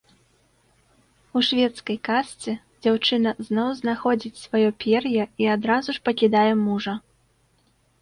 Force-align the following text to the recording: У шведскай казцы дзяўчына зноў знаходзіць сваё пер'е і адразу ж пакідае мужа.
У 1.39 1.43
шведскай 1.47 1.97
казцы 2.09 2.51
дзяўчына 2.83 3.29
зноў 3.51 3.69
знаходзіць 3.83 4.35
сваё 4.47 4.69
пер'е 4.87 5.23
і 5.45 5.51
адразу 5.61 5.89
ж 6.03 6.07
пакідае 6.11 6.51
мужа. 6.67 7.01